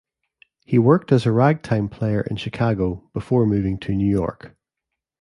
He 0.65 0.79
worked 0.79 1.11
as 1.11 1.27
a 1.27 1.31
ragtime 1.31 1.87
player 1.87 2.21
in 2.21 2.35
Chicago 2.37 3.07
before 3.13 3.45
moving 3.45 3.77
to 3.81 3.93
New 3.93 4.09
York. 4.09 4.57